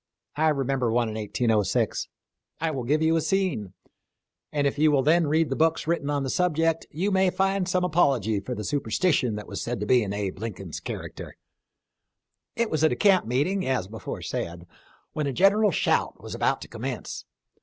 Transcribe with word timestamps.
I 0.35 0.47
remember 0.49 0.91
one 0.91 1.09
in 1.09 1.13
1806. 1.13 2.07
I 2.59 2.71
will 2.71 2.85
give 2.85 3.03
you 3.03 3.15
a 3.17 3.21
scene, 3.21 3.73
and 4.51 4.65
if 4.65 4.79
you 4.79 4.89
will 4.91 5.03
then 5.03 5.27
read 5.27 5.51
the 5.51 5.55
books 5.55 5.85
written 5.85 6.09
on 6.09 6.23
the 6.23 6.29
subject 6.31 6.87
you 6.89 7.11
may 7.11 7.29
find 7.29 7.69
some 7.69 7.83
apology 7.83 8.39
for 8.39 8.55
the 8.55 8.63
superstition 8.63 9.35
that 9.35 9.45
was 9.45 9.61
said 9.61 9.79
to 9.79 9.85
be 9.85 10.01
in 10.01 10.11
Abe 10.11 10.39
Lincoln's 10.39 10.79
character. 10.79 11.35
It 12.55 12.71
was 12.71 12.83
at 12.83 12.91
a 12.91 12.95
camp 12.95 13.27
meeting, 13.27 13.63
as 13.67 13.87
before 13.87 14.23
said, 14.23 14.65
when 15.13 15.27
a 15.27 15.31
general 15.33 15.69
shout 15.69 16.19
was 16.19 16.33
about 16.33 16.61
to 16.61 16.67
commence. 16.67 17.25